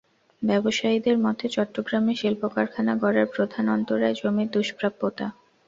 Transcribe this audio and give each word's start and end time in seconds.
ব্যবসায়ীদের 0.41 1.17
মতে, 1.17 1.45
চট্টগ্রামে 1.49 2.13
শিল্পকারখানা 2.15 2.93
গড়ার 3.01 3.27
প্রধান 3.35 3.65
অন্তরায় 3.75 4.17
জমির 4.19 4.49
দুষ্প্রাপ্যতা। 4.53 5.27